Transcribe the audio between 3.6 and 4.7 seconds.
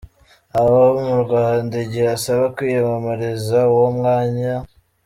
uwo mwanyaâ€.